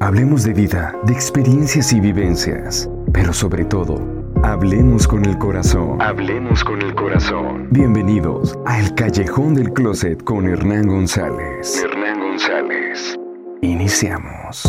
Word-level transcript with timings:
Hablemos 0.00 0.44
de 0.44 0.52
vida, 0.52 0.94
de 1.06 1.12
experiencias 1.12 1.92
y 1.92 1.98
vivencias, 1.98 2.88
pero 3.12 3.32
sobre 3.32 3.64
todo, 3.64 4.00
hablemos 4.44 5.08
con 5.08 5.24
el 5.24 5.36
corazón. 5.38 6.00
Hablemos 6.00 6.62
con 6.62 6.80
el 6.80 6.94
corazón. 6.94 7.66
Bienvenidos 7.72 8.56
a 8.64 8.78
El 8.78 8.94
Callejón 8.94 9.54
del 9.54 9.72
Closet 9.72 10.22
con 10.22 10.46
Hernán 10.46 10.86
González. 10.86 11.82
Hernán 11.82 12.20
González. 12.20 13.16
Iniciamos. 13.60 14.62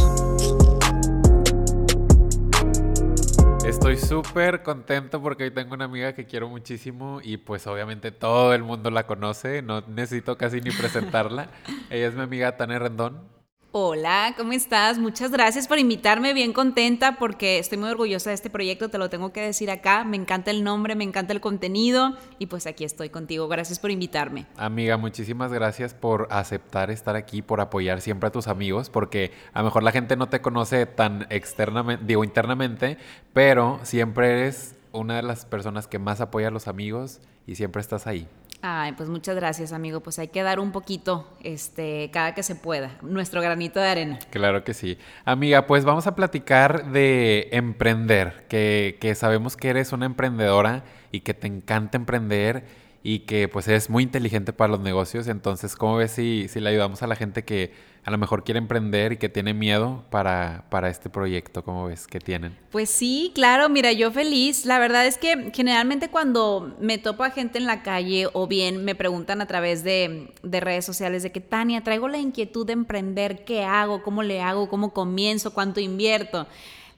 Estoy 3.63 3.97
súper 3.97 4.63
contento 4.63 5.21
porque 5.21 5.43
hoy 5.43 5.51
tengo 5.51 5.75
una 5.75 5.85
amiga 5.85 6.13
que 6.13 6.25
quiero 6.25 6.49
muchísimo 6.49 7.19
y 7.21 7.37
pues 7.37 7.67
obviamente 7.67 8.11
todo 8.11 8.55
el 8.55 8.63
mundo 8.63 8.89
la 8.89 9.05
conoce, 9.05 9.61
no 9.61 9.81
necesito 9.81 10.39
casi 10.39 10.59
ni 10.59 10.71
presentarla. 10.71 11.51
Ella 11.91 12.07
es 12.07 12.15
mi 12.15 12.21
amiga 12.23 12.57
Tania 12.57 12.79
Rendón. 12.79 13.38
Hola, 13.71 14.33
¿cómo 14.35 14.53
estás? 14.53 14.97
Muchas 14.97 15.29
gracias 15.29 15.67
por 15.67 15.77
invitarme, 15.77 16.33
bien 16.33 16.53
contenta 16.53 17.19
porque 17.19 17.59
estoy 17.59 17.77
muy 17.77 17.89
orgullosa 17.89 18.31
de 18.31 18.33
este 18.33 18.49
proyecto, 18.49 18.89
te 18.89 18.97
lo 18.97 19.11
tengo 19.11 19.31
que 19.31 19.41
decir 19.41 19.69
acá, 19.69 20.03
me 20.03 20.17
encanta 20.17 20.49
el 20.49 20.63
nombre, 20.63 20.95
me 20.95 21.03
encanta 21.03 21.33
el 21.33 21.39
contenido 21.39 22.17
y 22.39 22.47
pues 22.47 22.65
aquí 22.65 22.83
estoy 22.83 23.09
contigo, 23.09 23.47
gracias 23.47 23.77
por 23.77 23.91
invitarme. 23.91 24.47
Amiga, 24.57 24.97
muchísimas 24.97 25.53
gracias 25.53 25.93
por 25.93 26.27
aceptar 26.31 26.89
estar 26.89 27.15
aquí, 27.15 27.43
por 27.43 27.61
apoyar 27.61 28.01
siempre 28.01 28.29
a 28.29 28.31
tus 28.31 28.47
amigos, 28.47 28.89
porque 28.89 29.33
a 29.53 29.59
lo 29.59 29.65
mejor 29.65 29.83
la 29.83 29.91
gente 29.91 30.15
no 30.15 30.29
te 30.29 30.41
conoce 30.41 30.87
tan 30.87 31.27
externamente, 31.29 32.03
digo 32.07 32.23
internamente, 32.23 32.97
pero 33.33 33.79
siempre 33.83 34.31
eres 34.31 34.78
una 34.91 35.15
de 35.15 35.23
las 35.23 35.45
personas 35.45 35.87
que 35.87 35.99
más 35.99 36.21
apoya 36.21 36.47
a 36.47 36.51
los 36.51 36.67
amigos 36.67 37.21
y 37.45 37.55
siempre 37.55 37.81
estás 37.81 38.07
ahí. 38.07 38.27
Ay, 38.61 38.91
pues 38.91 39.07
muchas 39.07 39.35
gracias, 39.37 39.71
amigo. 39.71 40.01
Pues 40.01 40.19
hay 40.19 40.27
que 40.27 40.43
dar 40.43 40.59
un 40.59 40.71
poquito, 40.73 41.27
este, 41.41 42.09
cada 42.11 42.33
que 42.33 42.43
se 42.43 42.55
pueda, 42.55 42.97
nuestro 43.01 43.41
granito 43.41 43.79
de 43.79 43.87
arena. 43.87 44.19
Claro 44.31 44.65
que 44.65 44.73
sí. 44.73 44.97
Amiga, 45.23 45.65
pues 45.65 45.85
vamos 45.85 46.07
a 46.07 46.15
platicar 46.15 46.91
de 46.91 47.47
emprender, 47.53 48.45
que, 48.49 48.97
que 48.99 49.15
sabemos 49.15 49.55
que 49.55 49.69
eres 49.69 49.93
una 49.93 50.05
emprendedora 50.05 50.83
y 51.11 51.21
que 51.21 51.33
te 51.33 51.47
encanta 51.47 51.97
emprender 51.97 52.65
y 53.03 53.19
que 53.19 53.47
pues 53.47 53.67
es 53.67 53.89
muy 53.89 54.03
inteligente 54.03 54.53
para 54.53 54.71
los 54.71 54.81
negocios. 54.81 55.27
Entonces, 55.27 55.75
¿cómo 55.75 55.97
ves 55.97 56.11
si, 56.11 56.47
si 56.49 56.59
le 56.59 56.69
ayudamos 56.69 57.01
a 57.01 57.07
la 57.07 57.15
gente 57.15 57.43
que 57.45 57.71
a 58.03 58.11
lo 58.11 58.17
mejor 58.17 58.43
quiere 58.43 58.57
emprender 58.57 59.13
y 59.13 59.17
que 59.17 59.29
tiene 59.29 59.53
miedo 59.53 60.03
para, 60.09 60.65
para 60.69 60.89
este 60.89 61.09
proyecto? 61.09 61.63
¿Cómo 61.63 61.85
ves 61.85 62.07
que 62.07 62.19
tienen? 62.19 62.57
Pues 62.71 62.89
sí, 62.89 63.31
claro, 63.33 63.69
mira, 63.69 63.91
yo 63.93 64.11
feliz. 64.11 64.65
La 64.65 64.79
verdad 64.79 65.05
es 65.05 65.17
que 65.17 65.51
generalmente 65.53 66.09
cuando 66.09 66.75
me 66.81 66.97
topo 66.97 67.23
a 67.23 67.31
gente 67.31 67.57
en 67.57 67.65
la 67.65 67.83
calle 67.83 68.27
o 68.33 68.47
bien 68.47 68.83
me 68.83 68.95
preguntan 68.95 69.41
a 69.41 69.45
través 69.45 69.83
de, 69.83 70.33
de 70.43 70.59
redes 70.59 70.85
sociales 70.85 71.23
de 71.23 71.31
que 71.31 71.41
Tania, 71.41 71.83
traigo 71.83 72.07
la 72.09 72.17
inquietud 72.17 72.65
de 72.65 72.73
emprender, 72.73 73.45
¿qué 73.45 73.63
hago? 73.63 74.03
¿Cómo 74.03 74.23
le 74.23 74.41
hago? 74.41 74.69
¿Cómo 74.69 74.93
comienzo? 74.93 75.53
¿Cuánto 75.53 75.79
invierto? 75.79 76.47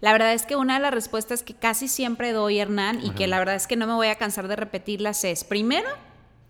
La 0.02 0.12
verdad 0.12 0.34
es 0.34 0.48
que 0.48 0.56
una 0.56 0.76
de 0.76 0.80
las 0.82 0.94
respuestas 0.94 1.44
que 1.44 1.54
casi 1.54 1.88
siempre 1.88 2.34
doy, 2.34 2.58
Hernán, 2.58 3.00
y 3.04 3.12
que 3.12 3.28
la 3.28 3.38
verdad 3.38 3.56
es 3.56 3.68
que 3.68 3.76
no 3.76 3.86
me 3.86 3.94
voy 3.94 4.08
a 4.08 4.16
cansar 4.16 4.48
de 4.48 4.56
repetirlas 4.56 5.24
es, 5.24 5.44
primero, 5.44 5.88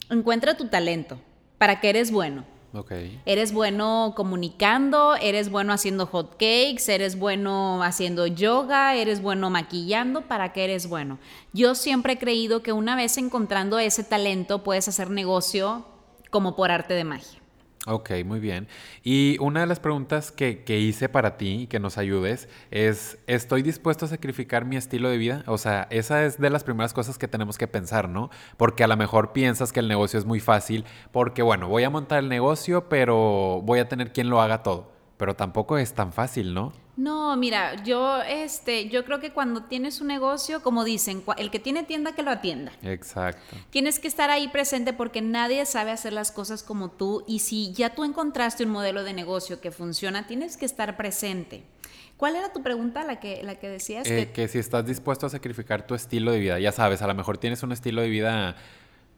encuentra 0.10 0.56
tu 0.56 0.70
talento, 0.70 1.20
para 1.58 1.82
que 1.82 1.90
eres 1.90 2.12
bueno. 2.12 2.46
Okay. 2.74 3.22
Eres 3.26 3.52
bueno 3.52 4.14
comunicando, 4.16 5.16
eres 5.16 5.50
bueno 5.50 5.74
haciendo 5.74 6.06
hot 6.06 6.32
cakes, 6.32 6.84
eres 6.88 7.20
bueno 7.20 7.84
haciendo 7.84 8.28
yoga, 8.28 8.96
eres 8.96 9.22
bueno 9.22 9.50
maquillando, 9.50 10.22
¿para 10.22 10.54
qué 10.54 10.64
eres 10.64 10.88
bueno? 10.88 11.20
Yo 11.52 11.76
siempre 11.76 12.14
he 12.14 12.18
creído 12.18 12.64
que 12.64 12.72
una 12.72 12.96
vez 12.96 13.18
encontrando 13.18 13.78
ese 13.78 14.06
talento 14.06 14.64
puedes 14.64 14.88
hacer 14.88 15.10
negocio 15.10 15.86
como 16.30 16.56
por 16.56 16.72
arte 16.72 16.94
de 16.94 17.04
magia. 17.04 17.41
Ok, 17.88 18.12
muy 18.26 18.40
bien. 18.40 18.68
Y 19.04 19.38
una 19.40 19.62
de 19.62 19.66
las 19.66 19.80
preguntas 19.80 20.32
que, 20.32 20.64
que, 20.64 20.80
hice 20.80 21.10
para 21.10 21.36
ti 21.38 21.64
y 21.64 21.68
que 21.68 21.80
nos 21.80 21.98
ayudes 21.98 22.48
es, 22.70 23.18
¿estoy 23.26 23.64
dispuesto 23.64 24.06
a 24.06 24.08
sacrificar 24.08 24.66
mi 24.66 24.76
estilo 24.76 25.10
de 25.10 25.18
vida? 25.18 25.44
O 25.48 25.58
sea, 25.58 25.88
esa 25.90 26.24
es 26.24 26.40
de 26.40 26.52
las 26.52 26.64
primeras 26.64 26.94
cosas 26.94 27.18
que 27.18 27.28
tenemos 27.28 27.58
que 27.58 27.68
pensar, 27.68 28.08
¿no? 28.08 28.30
Porque 28.56 28.84
a 28.84 28.88
lo 28.88 28.96
mejor 28.98 29.34
piensas 29.34 29.72
que 29.72 29.80
el 29.80 29.88
negocio 29.88 30.20
es 30.20 30.26
muy 30.26 30.40
fácil, 30.40 30.86
porque 31.12 31.42
bueno, 31.42 31.70
voy 31.70 31.84
a 31.84 31.90
montar 31.90 32.20
el 32.20 32.30
negocio, 32.30 32.88
pero 32.88 33.62
voy 33.64 33.80
a 33.80 33.90
tener 33.90 34.14
quien 34.14 34.30
lo 34.30 34.42
haga 34.42 34.62
todo. 34.62 34.92
Pero 35.18 35.36
tampoco 35.36 35.80
es 35.80 35.94
tan 35.94 36.14
fácil, 36.14 36.54
¿no? 36.54 36.74
No, 36.98 37.36
mira, 37.38 37.82
yo, 37.84 38.22
este, 38.22 38.90
yo 38.90 39.06
creo 39.06 39.20
que 39.20 39.32
cuando 39.32 39.64
tienes 39.64 40.02
un 40.02 40.08
negocio, 40.08 40.62
como 40.62 40.84
dicen, 40.84 41.24
el 41.38 41.50
que 41.50 41.60
tiene 41.60 41.84
tienda 41.84 42.14
que 42.14 42.22
lo 42.22 42.32
atienda. 42.32 42.74
Exacto. 42.84 43.56
Tienes 43.70 44.00
que 44.00 44.08
estar 44.08 44.30
ahí 44.30 44.50
presente 44.50 44.94
porque 44.94 45.22
nadie 45.22 45.66
sabe 45.66 45.92
hacer 45.92 46.14
las 46.14 46.32
cosas 46.32 46.64
como 46.64 46.92
tú 46.92 47.24
y 47.28 47.40
si 47.40 47.72
ya 47.74 47.96
tú 47.96 48.04
encontraste 48.04 48.66
un 48.66 48.72
modelo 48.72 49.04
de 49.04 49.14
negocio 49.14 49.62
que 49.62 49.72
funciona, 49.72 50.28
tienes 50.28 50.58
que 50.58 50.66
estar 50.66 50.98
presente. 50.98 51.64
¿Cuál 52.18 52.36
era 52.36 52.54
tu 52.54 52.62
pregunta, 52.62 53.04
la 53.04 53.20
que, 53.20 53.42
la 53.42 53.56
que 53.56 53.70
decías? 53.70 54.06
Eh, 54.08 54.28
que... 54.28 54.34
que 54.34 54.48
si 54.48 54.60
estás 54.60 54.86
dispuesto 54.86 55.26
a 55.26 55.30
sacrificar 55.30 55.88
tu 55.88 55.96
estilo 55.96 56.32
de 56.32 56.40
vida, 56.40 56.60
ya 56.60 56.72
sabes, 56.72 57.02
a 57.02 57.08
lo 57.08 57.16
mejor 57.16 57.38
tienes 57.38 57.64
un 57.64 57.72
estilo 57.72 58.02
de 58.02 58.10
vida 58.10 58.56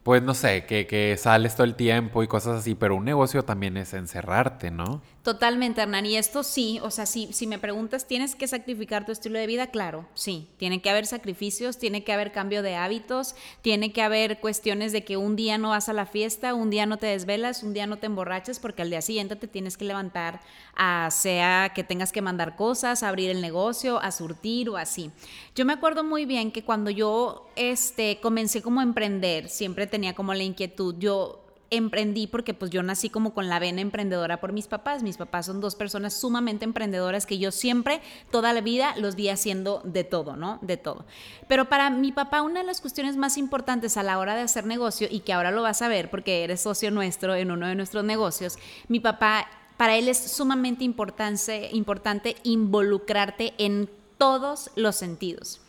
pues 0.04 0.22
no 0.22 0.34
sé, 0.34 0.66
que, 0.66 0.86
que, 0.86 1.16
sales 1.16 1.56
todo 1.56 1.64
el 1.64 1.74
tiempo 1.74 2.22
y 2.22 2.28
cosas 2.28 2.58
así, 2.58 2.74
pero 2.74 2.94
un 2.94 3.06
negocio 3.06 3.42
también 3.42 3.78
es 3.78 3.94
encerrarte, 3.94 4.70
¿no? 4.70 5.00
Totalmente, 5.24 5.80
Hernán. 5.80 6.04
Y 6.04 6.18
esto 6.18 6.42
sí, 6.42 6.78
o 6.82 6.90
sea, 6.90 7.06
si, 7.06 7.46
me 7.46 7.58
preguntas, 7.58 8.06
¿tienes 8.06 8.34
que 8.34 8.46
sacrificar 8.46 9.06
tu 9.06 9.12
estilo 9.12 9.38
de 9.38 9.46
vida? 9.46 9.68
Claro, 9.68 10.06
sí. 10.12 10.50
Tiene 10.58 10.82
que 10.82 10.90
haber 10.90 11.06
sacrificios, 11.06 11.78
tiene 11.78 12.04
que 12.04 12.12
haber 12.12 12.30
cambio 12.30 12.62
de 12.62 12.74
hábitos, 12.76 13.34
tiene 13.62 13.90
que 13.90 14.02
haber 14.02 14.38
cuestiones 14.40 14.92
de 14.92 15.02
que 15.02 15.16
un 15.16 15.34
día 15.34 15.56
no 15.56 15.70
vas 15.70 15.88
a 15.88 15.94
la 15.94 16.04
fiesta, 16.04 16.52
un 16.52 16.68
día 16.68 16.84
no 16.84 16.98
te 16.98 17.06
desvelas, 17.06 17.62
un 17.62 17.72
día 17.72 17.86
no 17.86 17.96
te 17.96 18.04
emborrachas, 18.04 18.60
porque 18.60 18.82
al 18.82 18.90
día 18.90 19.00
siguiente 19.00 19.34
te 19.34 19.48
tienes 19.48 19.78
que 19.78 19.86
levantar 19.86 20.42
a 20.76 21.08
sea 21.10 21.72
que 21.74 21.84
tengas 21.84 22.12
que 22.12 22.20
mandar 22.20 22.54
cosas, 22.54 23.02
a 23.02 23.08
abrir 23.08 23.30
el 23.30 23.40
negocio, 23.40 23.98
a 24.00 24.10
surtir 24.10 24.68
o 24.68 24.76
así. 24.76 25.10
Yo 25.54 25.64
me 25.64 25.72
acuerdo 25.72 26.04
muy 26.04 26.26
bien 26.26 26.52
que 26.52 26.64
cuando 26.64 26.90
yo 26.90 27.48
este, 27.56 28.20
comencé 28.20 28.60
como 28.60 28.80
a 28.80 28.82
emprender, 28.82 29.48
siempre 29.48 29.86
tenía 29.86 30.14
como 30.14 30.34
la 30.34 30.42
inquietud, 30.42 30.96
yo 30.98 31.43
emprendí 31.70 32.26
porque 32.26 32.54
pues 32.54 32.70
yo 32.70 32.82
nací 32.82 33.10
como 33.10 33.34
con 33.34 33.48
la 33.48 33.58
vena 33.58 33.80
emprendedora 33.80 34.40
por 34.40 34.52
mis 34.52 34.66
papás. 34.66 35.02
Mis 35.02 35.16
papás 35.16 35.46
son 35.46 35.60
dos 35.60 35.74
personas 35.74 36.14
sumamente 36.14 36.64
emprendedoras 36.64 37.26
que 37.26 37.38
yo 37.38 37.50
siempre, 37.50 38.00
toda 38.30 38.52
la 38.52 38.60
vida, 38.60 38.94
los 38.96 39.16
vi 39.16 39.28
haciendo 39.28 39.80
de 39.84 40.04
todo, 40.04 40.36
¿no? 40.36 40.58
De 40.62 40.76
todo. 40.76 41.04
Pero 41.48 41.66
para 41.66 41.90
mi 41.90 42.12
papá 42.12 42.42
una 42.42 42.60
de 42.60 42.66
las 42.66 42.80
cuestiones 42.80 43.16
más 43.16 43.36
importantes 43.36 43.96
a 43.96 44.02
la 44.02 44.18
hora 44.18 44.34
de 44.34 44.42
hacer 44.42 44.66
negocio 44.66 45.08
y 45.10 45.20
que 45.20 45.32
ahora 45.32 45.50
lo 45.50 45.62
vas 45.62 45.82
a 45.82 45.88
ver 45.88 46.10
porque 46.10 46.44
eres 46.44 46.60
socio 46.60 46.90
nuestro 46.90 47.34
en 47.34 47.50
uno 47.50 47.66
de 47.66 47.74
nuestros 47.74 48.04
negocios, 48.04 48.58
mi 48.88 49.00
papá, 49.00 49.48
para 49.76 49.96
él 49.96 50.08
es 50.08 50.18
sumamente 50.18 50.84
importante, 50.84 51.70
importante 51.72 52.36
involucrarte 52.44 53.54
en 53.58 53.90
todos 54.18 54.70
los 54.76 54.94
sentidos 54.96 55.63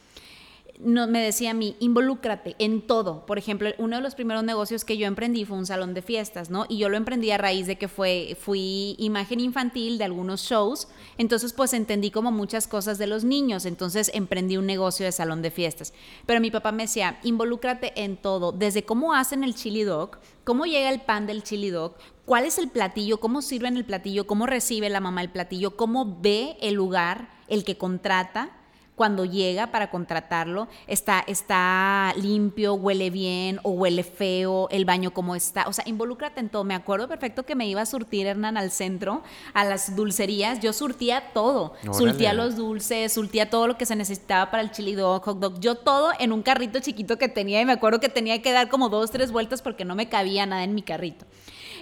no, 0.79 1.07
me 1.07 1.21
decía 1.21 1.51
a 1.51 1.53
mí, 1.53 1.75
involúcrate 1.79 2.55
en 2.59 2.81
todo. 2.81 3.25
Por 3.25 3.37
ejemplo, 3.37 3.69
uno 3.77 3.95
de 3.95 4.01
los 4.01 4.15
primeros 4.15 4.43
negocios 4.43 4.83
que 4.83 4.97
yo 4.97 5.07
emprendí 5.07 5.45
fue 5.45 5.57
un 5.57 5.65
salón 5.65 5.93
de 5.93 6.01
fiestas, 6.01 6.49
¿no? 6.49 6.65
Y 6.67 6.77
yo 6.77 6.89
lo 6.89 6.97
emprendí 6.97 7.31
a 7.31 7.37
raíz 7.37 7.65
de 7.67 7.77
que 7.77 7.87
fue, 7.87 8.37
fui 8.39 8.95
imagen 8.99 9.39
infantil 9.39 9.97
de 9.97 10.03
algunos 10.03 10.41
shows. 10.41 10.87
Entonces, 11.17 11.53
pues 11.53 11.73
entendí 11.73 12.11
como 12.11 12.31
muchas 12.31 12.67
cosas 12.67 12.97
de 12.97 13.07
los 13.07 13.23
niños. 13.23 13.65
Entonces, 13.65 14.11
emprendí 14.13 14.57
un 14.57 14.65
negocio 14.65 15.05
de 15.05 15.11
salón 15.11 15.41
de 15.41 15.51
fiestas. 15.51 15.93
Pero 16.25 16.41
mi 16.41 16.51
papá 16.51 16.71
me 16.71 16.83
decía, 16.83 17.19
involúcrate 17.23 17.93
en 18.03 18.17
todo. 18.17 18.51
Desde 18.51 18.83
cómo 18.83 19.13
hacen 19.13 19.43
el 19.43 19.55
chili 19.55 19.83
dog, 19.83 20.17
cómo 20.43 20.65
llega 20.65 20.89
el 20.89 21.01
pan 21.01 21.25
del 21.25 21.43
chili 21.43 21.69
dog, 21.69 21.95
cuál 22.25 22.45
es 22.45 22.57
el 22.57 22.69
platillo, 22.69 23.19
cómo 23.19 23.41
sirven 23.41 23.77
el 23.77 23.85
platillo, 23.85 24.27
cómo 24.27 24.45
recibe 24.45 24.89
la 24.89 24.99
mamá 24.99 25.21
el 25.21 25.29
platillo, 25.29 25.77
cómo 25.77 26.17
ve 26.21 26.57
el 26.59 26.73
lugar, 26.73 27.29
el 27.47 27.63
que 27.63 27.77
contrata 27.77 28.51
cuando 28.95 29.25
llega 29.25 29.67
para 29.67 29.89
contratarlo, 29.89 30.67
está, 30.87 31.23
está 31.27 32.13
limpio, 32.17 32.75
huele 32.75 33.09
bien 33.09 33.59
o 33.63 33.71
huele 33.71 34.03
feo, 34.03 34.69
el 34.71 34.85
baño 34.85 35.13
como 35.13 35.35
está. 35.35 35.67
O 35.67 35.73
sea, 35.73 35.83
involúcrate 35.87 36.39
en 36.39 36.49
todo. 36.49 36.63
Me 36.63 36.75
acuerdo 36.75 37.07
perfecto 37.07 37.43
que 37.43 37.55
me 37.55 37.67
iba 37.67 37.81
a 37.81 37.85
surtir, 37.85 38.25
Hernán, 38.25 38.57
al 38.57 38.71
centro, 38.71 39.21
a 39.53 39.65
las 39.65 39.95
dulcerías. 39.95 40.59
Yo 40.61 40.71
surtía 40.73 41.33
todo. 41.33 41.73
Surtía 41.91 42.33
los 42.33 42.55
dulces, 42.55 43.13
surtía 43.13 43.49
todo 43.49 43.67
lo 43.67 43.77
que 43.77 43.85
se 43.85 43.95
necesitaba 43.95 44.49
para 44.49 44.63
el 44.63 44.71
chili 44.71 44.95
dog, 44.95 45.23
hot 45.23 45.39
dog. 45.39 45.59
Yo 45.59 45.75
todo 45.75 46.11
en 46.19 46.31
un 46.31 46.41
carrito 46.41 46.79
chiquito 46.79 47.17
que 47.17 47.27
tenía 47.27 47.61
y 47.61 47.65
me 47.65 47.73
acuerdo 47.73 47.99
que 47.99 48.09
tenía 48.09 48.41
que 48.41 48.51
dar 48.51 48.69
como 48.69 48.89
dos, 48.89 49.11
tres 49.11 49.31
vueltas 49.31 49.61
porque 49.61 49.85
no 49.85 49.95
me 49.95 50.07
cabía 50.07 50.45
nada 50.45 50.63
en 50.63 50.73
mi 50.73 50.81
carrito. 50.81 51.25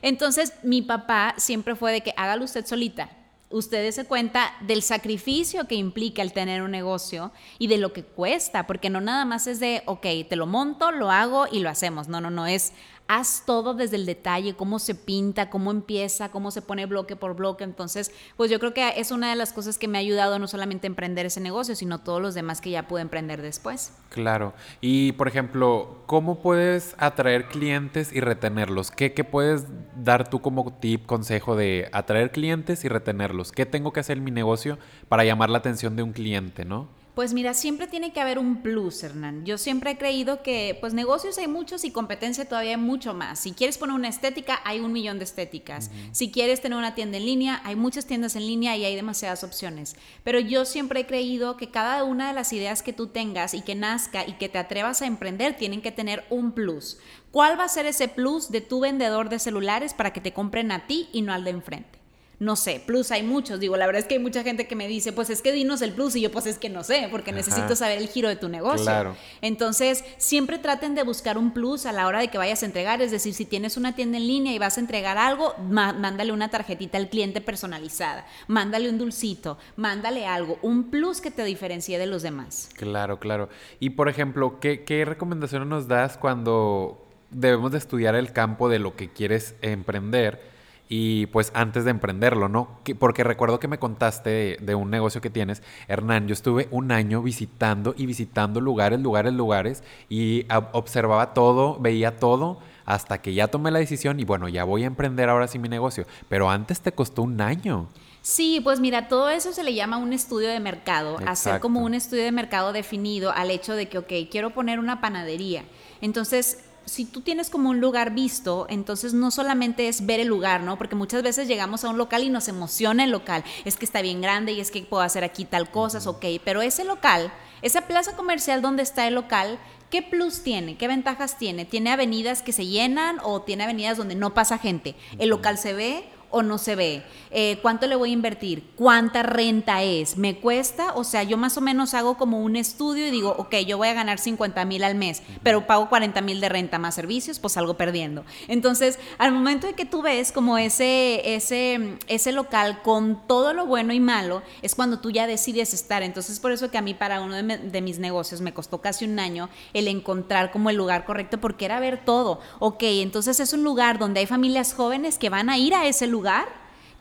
Entonces, 0.01 0.53
mi 0.63 0.81
papá 0.81 1.35
siempre 1.37 1.75
fue 1.75 1.91
de 1.91 2.01
que 2.01 2.13
hágalo 2.17 2.43
usted 2.43 2.65
solita 2.65 3.09
ustedes 3.53 3.95
se 3.95 4.05
cuenta 4.05 4.53
del 4.61 4.81
sacrificio 4.81 5.67
que 5.67 5.75
implica 5.75 6.21
el 6.21 6.33
tener 6.33 6.63
un 6.63 6.71
negocio 6.71 7.31
y 7.59 7.67
de 7.67 7.77
lo 7.77 7.93
que 7.93 8.03
cuesta, 8.03 8.67
porque 8.67 8.89
no 8.89 8.99
nada 8.99 9.25
más 9.25 9.47
es 9.47 9.59
de, 9.59 9.83
ok, 9.85 10.05
te 10.27 10.35
lo 10.35 10.47
monto, 10.47 10.91
lo 10.91 11.11
hago 11.11 11.45
y 11.49 11.59
lo 11.59 11.69
hacemos. 11.69 12.07
No, 12.07 12.19
no, 12.19 12.31
no, 12.31 12.47
es 12.47 12.73
haz 13.07 13.43
todo 13.45 13.73
desde 13.73 13.97
el 13.97 14.05
detalle, 14.05 14.55
cómo 14.55 14.79
se 14.79 14.95
pinta, 14.95 15.49
cómo 15.49 15.71
empieza, 15.71 16.29
cómo 16.29 16.51
se 16.51 16.61
pone 16.61 16.85
bloque 16.85 17.15
por 17.15 17.35
bloque. 17.35 17.63
Entonces, 17.63 18.11
pues 18.37 18.49
yo 18.49 18.59
creo 18.59 18.73
que 18.73 18.99
es 18.99 19.11
una 19.11 19.29
de 19.29 19.35
las 19.35 19.53
cosas 19.53 19.77
que 19.77 19.87
me 19.87 19.97
ha 19.97 20.01
ayudado 20.01 20.39
no 20.39 20.47
solamente 20.47 20.87
a 20.87 20.89
emprender 20.89 21.25
ese 21.25 21.41
negocio, 21.41 21.75
sino 21.75 21.99
todos 21.99 22.21
los 22.21 22.33
demás 22.33 22.61
que 22.61 22.71
ya 22.71 22.87
pude 22.87 23.01
emprender 23.01 23.41
después. 23.41 23.93
Claro. 24.09 24.53
Y, 24.81 25.11
por 25.13 25.27
ejemplo, 25.27 26.03
¿cómo 26.05 26.41
puedes 26.41 26.95
atraer 26.97 27.47
clientes 27.47 28.13
y 28.13 28.19
retenerlos? 28.19 28.91
¿Qué, 28.91 29.13
qué 29.13 29.23
puedes 29.23 29.65
dar 29.95 30.29
tú 30.29 30.41
como 30.41 30.73
tip, 30.73 31.05
consejo 31.05 31.55
de 31.55 31.89
atraer 31.91 32.31
clientes 32.31 32.85
y 32.85 32.87
retenerlos? 32.87 33.51
¿Qué 33.51 33.65
tengo 33.65 33.91
que 33.91 33.99
hacer 33.99 34.17
en 34.17 34.23
mi 34.23 34.31
negocio 34.31 34.77
para 35.09 35.25
llamar 35.25 35.49
la 35.49 35.57
atención 35.57 35.95
de 35.95 36.03
un 36.03 36.13
cliente, 36.13 36.65
no? 36.65 37.02
Pues 37.15 37.31
mira, 37.35 37.53
siempre 37.53 37.85
tiene 37.85 38.11
que 38.11 38.19
haber 38.19 38.39
un 38.39 38.63
plus, 38.63 39.03
Hernán. 39.03 39.45
Yo 39.45 39.59
siempre 39.59 39.91
he 39.91 39.97
creído 39.99 40.41
que 40.41 40.75
pues 40.79 40.95
negocios 40.95 41.37
hay 41.37 41.47
muchos 41.47 41.85
y 41.85 41.91
competencia 41.91 42.49
todavía 42.49 42.71
hay 42.71 42.77
mucho 42.77 43.13
más. 43.13 43.37
Si 43.37 43.51
quieres 43.51 43.77
poner 43.77 43.95
una 43.95 44.07
estética, 44.07 44.59
hay 44.65 44.79
un 44.79 44.91
millón 44.91 45.19
de 45.19 45.25
estéticas. 45.25 45.91
Si 46.11 46.31
quieres 46.31 46.61
tener 46.61 46.75
una 46.75 46.95
tienda 46.95 47.17
en 47.17 47.25
línea, 47.25 47.61
hay 47.65 47.75
muchas 47.75 48.07
tiendas 48.07 48.35
en 48.35 48.47
línea 48.47 48.75
y 48.77 48.85
hay 48.85 48.95
demasiadas 48.95 49.43
opciones. 49.43 49.95
Pero 50.23 50.39
yo 50.39 50.65
siempre 50.65 51.01
he 51.01 51.05
creído 51.05 51.55
que 51.55 51.69
cada 51.69 52.03
una 52.03 52.29
de 52.29 52.33
las 52.33 52.51
ideas 52.51 52.81
que 52.81 52.93
tú 52.93 53.05
tengas 53.05 53.53
y 53.53 53.61
que 53.61 53.75
nazca 53.75 54.25
y 54.25 54.33
que 54.33 54.49
te 54.49 54.57
atrevas 54.57 55.03
a 55.03 55.05
emprender 55.05 55.55
tienen 55.55 55.83
que 55.83 55.91
tener 55.91 56.25
un 56.31 56.51
plus. 56.51 56.97
¿Cuál 57.29 57.59
va 57.59 57.65
a 57.65 57.69
ser 57.69 57.85
ese 57.85 58.07
plus 58.07 58.49
de 58.49 58.61
tu 58.61 58.79
vendedor 58.79 59.29
de 59.29 59.37
celulares 59.37 59.93
para 59.93 60.13
que 60.13 60.21
te 60.21 60.33
compren 60.33 60.71
a 60.71 60.87
ti 60.87 61.09
y 61.13 61.21
no 61.21 61.31
al 61.31 61.43
de 61.43 61.51
enfrente? 61.51 62.02
No 62.39 62.55
sé, 62.55 62.81
plus 62.85 63.11
hay 63.11 63.23
muchos. 63.23 63.59
Digo, 63.59 63.77
la 63.77 63.85
verdad 63.85 64.01
es 64.01 64.07
que 64.07 64.15
hay 64.15 64.19
mucha 64.19 64.43
gente 64.43 64.67
que 64.67 64.75
me 64.75 64.87
dice, 64.87 65.13
pues 65.13 65.29
es 65.29 65.41
que 65.41 65.51
dinos 65.51 65.81
el 65.81 65.93
plus 65.93 66.15
y 66.15 66.21
yo 66.21 66.31
pues 66.31 66.45
es 66.45 66.57
que 66.57 66.69
no 66.69 66.83
sé, 66.83 67.07
porque 67.11 67.31
necesito 67.31 67.75
saber 67.75 67.99
el 67.99 68.07
giro 68.07 68.29
de 68.29 68.35
tu 68.35 68.49
negocio. 68.49 68.83
Claro. 68.83 69.15
Entonces, 69.41 70.03
siempre 70.17 70.57
traten 70.57 70.95
de 70.95 71.03
buscar 71.03 71.37
un 71.37 71.53
plus 71.53 71.85
a 71.85 71.91
la 71.91 72.07
hora 72.07 72.19
de 72.19 72.27
que 72.29 72.37
vayas 72.37 72.63
a 72.63 72.65
entregar. 72.65 73.01
Es 73.01 73.11
decir, 73.11 73.33
si 73.33 73.45
tienes 73.45 73.77
una 73.77 73.95
tienda 73.95 74.17
en 74.17 74.27
línea 74.27 74.53
y 74.53 74.59
vas 74.59 74.77
a 74.77 74.81
entregar 74.81 75.17
algo, 75.17 75.55
mándale 75.69 76.31
una 76.31 76.49
tarjetita 76.49 76.97
al 76.97 77.09
cliente 77.09 77.41
personalizada, 77.41 78.25
mándale 78.47 78.89
un 78.89 78.97
dulcito, 78.97 79.57
mándale 79.75 80.25
algo, 80.25 80.57
un 80.61 80.89
plus 80.89 81.21
que 81.21 81.31
te 81.31 81.43
diferencie 81.43 81.97
de 81.97 82.07
los 82.07 82.23
demás. 82.23 82.69
Claro, 82.75 83.19
claro. 83.19 83.49
Y 83.79 83.91
por 83.91 84.09
ejemplo, 84.09 84.59
¿qué, 84.59 84.83
qué 84.83 85.05
recomendaciones 85.05 85.67
nos 85.67 85.87
das 85.87 86.17
cuando 86.17 87.05
debemos 87.29 87.71
de 87.71 87.77
estudiar 87.77 88.15
el 88.15 88.31
campo 88.31 88.69
de 88.69 88.79
lo 88.79 88.95
que 88.95 89.09
quieres 89.09 89.55
emprender? 89.61 90.52
Y 90.95 91.25
pues 91.25 91.51
antes 91.55 91.85
de 91.85 91.89
emprenderlo, 91.89 92.49
¿no? 92.49 92.77
porque 92.99 93.23
recuerdo 93.23 93.59
que 93.59 93.67
me 93.67 93.79
contaste 93.79 94.57
de, 94.61 94.75
un 94.75 94.91
negocio 94.91 95.21
que 95.21 95.31
tienes, 95.31 95.63
Hernán, 95.87 96.27
yo 96.27 96.33
estuve 96.33 96.67
un 96.69 96.91
año 96.91 97.23
visitando 97.23 97.95
y 97.97 98.05
visitando 98.05 98.61
lugares, 98.61 98.99
lugares, 98.99 99.33
lugares 99.33 99.83
y 100.07 100.45
observaba 100.71 101.33
todo, 101.33 101.79
veía 101.79 102.17
todo 102.17 102.59
hasta 102.85 103.23
que 103.23 103.33
ya 103.33 103.47
tomé 103.47 103.71
la 103.71 103.79
decisión 103.79 104.19
y 104.19 104.23
bueno, 104.23 104.47
ya 104.49 104.65
voy 104.65 104.83
a 104.83 104.85
emprender 104.85 105.29
ahora 105.29 105.47
sí 105.47 105.57
mi 105.57 105.67
negocio, 105.67 106.05
pero 106.29 106.51
antes 106.51 106.79
te 106.81 106.91
costó 106.91 107.23
un 107.23 107.41
año. 107.41 107.87
Sí, 108.21 108.61
pues 108.63 108.79
mira, 108.79 109.07
todo 109.07 109.31
eso 109.31 109.51
se 109.51 109.63
le 109.63 109.73
llama 109.73 109.97
un 109.97 110.13
estudio 110.13 110.49
de 110.49 110.59
mercado, 110.59 111.17
hacer 111.25 111.59
como 111.59 111.81
un 111.81 111.95
estudio 111.95 112.23
de 112.23 112.31
mercado 112.31 112.71
definido 112.71 113.31
al 113.31 113.49
hecho 113.49 113.73
de 113.73 113.89
que, 113.89 113.97
ok, 113.97 114.13
quiero 114.29 114.51
poner 114.51 114.77
una 114.77 115.01
panadería. 115.01 115.65
Entonces, 116.01 116.63
si 116.85 117.05
tú 117.05 117.21
tienes 117.21 117.49
como 117.49 117.69
un 117.69 117.79
lugar 117.79 118.13
visto, 118.13 118.65
entonces 118.69 119.13
no 119.13 119.31
solamente 119.31 119.87
es 119.87 120.05
ver 120.05 120.19
el 120.19 120.27
lugar, 120.27 120.61
¿no? 120.61 120.77
Porque 120.77 120.95
muchas 120.95 121.23
veces 121.23 121.47
llegamos 121.47 121.83
a 121.83 121.89
un 121.89 121.97
local 121.97 122.23
y 122.23 122.29
nos 122.29 122.47
emociona 122.47 123.03
el 123.03 123.11
local. 123.11 123.43
Es 123.65 123.77
que 123.77 123.85
está 123.85 124.01
bien 124.01 124.21
grande 124.21 124.51
y 124.51 124.59
es 124.59 124.71
que 124.71 124.81
puedo 124.81 125.03
hacer 125.03 125.23
aquí 125.23 125.45
tal 125.45 125.71
cosas, 125.71 126.07
ok. 126.07 126.25
Pero 126.43 126.61
ese 126.61 126.83
local, 126.83 127.31
esa 127.61 127.81
plaza 127.87 128.15
comercial 128.15 128.61
donde 128.61 128.83
está 128.83 129.07
el 129.07 129.15
local, 129.15 129.59
¿qué 129.89 130.01
plus 130.01 130.43
tiene? 130.43 130.77
¿Qué 130.77 130.87
ventajas 130.87 131.37
tiene? 131.37 131.65
¿Tiene 131.65 131.91
avenidas 131.91 132.41
que 132.41 132.51
se 132.51 132.65
llenan 132.65 133.17
o 133.23 133.41
tiene 133.41 133.63
avenidas 133.63 133.97
donde 133.97 134.15
no 134.15 134.33
pasa 134.33 134.57
gente? 134.57 134.95
¿El 135.17 135.29
local 135.29 135.57
se 135.57 135.73
ve? 135.73 136.03
O 136.33 136.41
no 136.41 136.57
se 136.57 136.75
ve? 136.75 137.03
Eh, 137.29 137.59
¿Cuánto 137.61 137.85
le 137.85 137.95
voy 137.95 138.09
a 138.09 138.13
invertir? 138.13 138.63
¿Cuánta 138.75 139.21
renta 139.21 139.83
es? 139.83 140.17
¿Me 140.17 140.37
cuesta? 140.39 140.93
O 140.95 141.03
sea, 141.03 141.21
yo 141.21 141.37
más 141.37 141.57
o 141.57 141.61
menos 141.61 141.93
hago 141.93 142.17
como 142.17 142.41
un 142.41 142.55
estudio 142.55 143.07
y 143.07 143.11
digo, 143.11 143.35
ok, 143.37 143.57
yo 143.67 143.77
voy 143.77 143.87
a 143.89 143.93
ganar 143.93 144.17
50 144.17 144.65
mil 144.65 144.83
al 144.83 144.95
mes, 144.95 145.21
pero 145.43 145.67
pago 145.67 145.89
40 145.89 146.21
mil 146.21 146.41
de 146.41 146.49
renta 146.49 146.79
más 146.79 146.95
servicios, 146.95 147.37
pues 147.37 147.53
salgo 147.53 147.75
perdiendo. 147.75 148.25
Entonces, 148.47 148.97
al 149.19 149.31
momento 149.31 149.67
de 149.67 149.73
que 149.73 149.85
tú 149.85 150.01
ves 150.01 150.31
como 150.31 150.57
ese, 150.57 151.35
ese, 151.35 151.97
ese 152.07 152.31
local 152.31 152.81
con 152.81 153.27
todo 153.27 153.53
lo 153.53 153.67
bueno 153.67 153.93
y 153.93 153.99
malo, 153.99 154.41
es 154.63 154.73
cuando 154.73 154.99
tú 154.99 155.11
ya 155.11 155.27
decides 155.27 155.75
estar. 155.75 156.01
Entonces, 156.01 156.39
por 156.39 156.51
eso 156.51 156.71
que 156.71 156.79
a 156.79 156.81
mí 156.81 156.95
para 156.95 157.21
uno 157.21 157.35
de, 157.35 157.57
de 157.59 157.81
mis 157.81 157.99
negocios 157.99 158.41
me 158.41 158.55
costó 158.55 158.81
casi 158.81 159.05
un 159.05 159.19
año 159.19 159.49
el 159.73 159.87
encontrar 159.87 160.51
como 160.51 160.71
el 160.71 160.77
lugar 160.77 161.05
correcto, 161.05 161.39
porque 161.39 161.65
era 161.65 161.79
ver 161.79 162.03
todo. 162.03 162.39
Ok, 162.57 162.81
entonces 162.81 163.39
es 163.39 163.53
un 163.53 163.63
lugar 163.63 163.99
donde 163.99 164.21
hay 164.21 164.25
familias 164.25 164.73
jóvenes 164.73 165.19
que 165.19 165.29
van 165.29 165.51
a 165.51 165.59
ir 165.59 165.75
a 165.75 165.85
ese 165.85 166.07
lugar 166.07 166.22
lugar, 166.23 166.47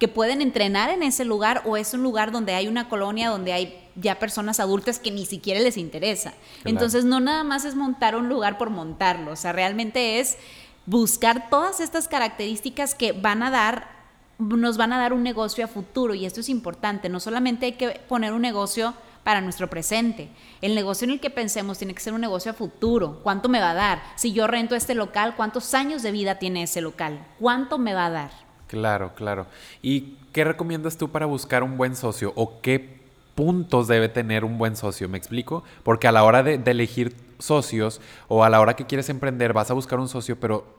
que 0.00 0.08
pueden 0.08 0.42
entrenar 0.42 0.90
en 0.90 1.04
ese 1.04 1.24
lugar 1.24 1.62
o 1.64 1.76
es 1.76 1.94
un 1.94 2.02
lugar 2.02 2.32
donde 2.32 2.54
hay 2.54 2.66
una 2.66 2.88
colonia 2.88 3.28
donde 3.28 3.52
hay 3.52 3.88
ya 3.94 4.18
personas 4.18 4.58
adultas 4.58 4.98
que 4.98 5.12
ni 5.12 5.26
siquiera 5.26 5.60
les 5.60 5.76
interesa. 5.76 6.34
Entonces 6.64 7.04
no 7.04 7.20
nada 7.20 7.44
más 7.44 7.64
es 7.64 7.76
montar 7.76 8.16
un 8.16 8.28
lugar 8.28 8.58
por 8.58 8.70
montarlo, 8.70 9.30
o 9.30 9.36
sea, 9.36 9.52
realmente 9.52 10.18
es 10.18 10.38
buscar 10.86 11.50
todas 11.50 11.78
estas 11.78 12.08
características 12.08 12.96
que 12.96 13.12
van 13.12 13.44
a 13.44 13.50
dar 13.50 14.02
nos 14.38 14.76
van 14.76 14.92
a 14.92 14.98
dar 14.98 15.12
un 15.12 15.22
negocio 15.22 15.64
a 15.64 15.68
futuro 15.68 16.14
y 16.14 16.26
esto 16.26 16.40
es 16.40 16.48
importante, 16.48 17.08
no 17.08 17.20
solamente 17.20 17.66
hay 17.66 17.72
que 17.74 18.00
poner 18.08 18.32
un 18.32 18.42
negocio 18.42 18.94
para 19.22 19.40
nuestro 19.40 19.70
presente. 19.70 20.30
El 20.62 20.74
negocio 20.74 21.04
en 21.04 21.12
el 21.12 21.20
que 21.20 21.30
pensemos 21.30 21.78
tiene 21.78 21.94
que 21.94 22.00
ser 22.00 22.12
un 22.12 22.20
negocio 22.20 22.50
a 22.50 22.54
futuro. 22.54 23.20
¿Cuánto 23.22 23.48
me 23.48 23.60
va 23.60 23.70
a 23.70 23.74
dar? 23.74 24.02
Si 24.16 24.32
yo 24.32 24.48
rento 24.48 24.74
este 24.74 24.96
local, 24.96 25.34
¿cuántos 25.36 25.74
años 25.74 26.02
de 26.02 26.10
vida 26.10 26.40
tiene 26.40 26.64
ese 26.64 26.80
local? 26.80 27.24
¿Cuánto 27.38 27.78
me 27.78 27.94
va 27.94 28.06
a 28.06 28.10
dar? 28.10 28.51
Claro, 28.72 29.14
claro. 29.14 29.46
¿Y 29.82 30.16
qué 30.32 30.44
recomiendas 30.44 30.96
tú 30.96 31.10
para 31.10 31.26
buscar 31.26 31.62
un 31.62 31.76
buen 31.76 31.94
socio 31.94 32.32
o 32.36 32.62
qué 32.62 33.02
puntos 33.34 33.86
debe 33.86 34.08
tener 34.08 34.46
un 34.46 34.56
buen 34.56 34.76
socio? 34.76 35.10
¿Me 35.10 35.18
explico? 35.18 35.62
Porque 35.82 36.08
a 36.08 36.12
la 36.12 36.24
hora 36.24 36.42
de, 36.42 36.54
elegir 36.54 37.14
socios 37.38 38.00
o 38.28 38.44
a 38.44 38.48
la 38.48 38.62
hora 38.62 38.74
que 38.74 38.86
quieres 38.86 39.10
emprender 39.10 39.52
vas 39.52 39.70
a 39.70 39.74
buscar 39.74 40.00
un 40.00 40.08
socio, 40.08 40.40
pero 40.40 40.74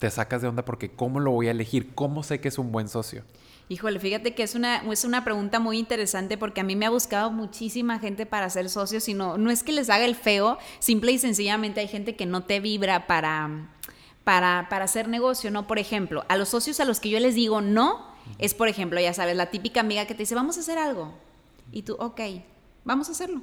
te 0.00 0.10
sacas 0.10 0.42
de 0.42 0.48
onda 0.48 0.64
porque 0.64 0.90
¿cómo 0.90 1.20
lo 1.20 1.30
voy 1.30 1.46
a 1.46 1.52
elegir? 1.52 1.94
¿Cómo 1.94 2.24
sé 2.24 2.40
que 2.40 2.48
es 2.48 2.58
un 2.58 2.72
buen 2.72 2.88
socio? 2.88 3.22
Híjole, 3.68 4.00
fíjate 4.00 4.34
que 4.34 4.42
es 4.42 4.56
una, 4.56 4.78
es 4.90 5.04
una 5.04 5.22
pregunta 5.22 5.60
muy 5.60 5.78
interesante 5.78 6.36
porque 6.36 6.62
a 6.62 6.64
mí 6.64 6.74
me 6.74 6.86
ha 6.86 6.90
buscado 6.90 7.30
muchísima 7.30 8.00
gente 8.00 8.26
para 8.26 8.50
ser 8.50 8.68
socio, 8.68 8.98
sino 8.98 9.38
no 9.38 9.52
es 9.52 9.62
que 9.62 9.70
les 9.70 9.88
haga 9.88 10.04
el 10.04 10.16
feo, 10.16 10.58
simple 10.80 11.12
y 11.12 11.18
sencillamente 11.18 11.78
hay 11.78 11.86
gente 11.86 12.16
que 12.16 12.26
no 12.26 12.42
te 12.42 12.58
vibra 12.58 13.06
para 13.06 13.68
para, 14.24 14.60
hacer 14.60 15.08
negocio, 15.08 15.50
¿no? 15.50 15.66
Por 15.66 15.78
ejemplo, 15.78 16.24
a 16.28 16.36
los 16.36 16.50
socios 16.50 16.80
a 16.80 16.84
los 16.84 17.00
que 17.00 17.10
yo 17.10 17.20
les 17.20 17.34
digo 17.34 17.60
no, 17.60 18.06
es 18.38 18.54
por 18.54 18.68
ejemplo, 18.68 19.00
ya 19.00 19.12
sabes, 19.14 19.36
la 19.36 19.50
típica 19.50 19.80
amiga 19.80 20.06
que 20.06 20.14
te 20.14 20.22
dice, 20.22 20.34
vamos 20.34 20.56
a 20.56 20.60
hacer 20.60 20.78
algo. 20.78 21.12
Y 21.72 21.82
tú, 21.82 21.96
ok, 21.98 22.20
vamos 22.84 23.08
a 23.08 23.12
hacerlo. 23.12 23.42